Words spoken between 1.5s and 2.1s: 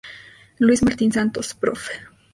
prof.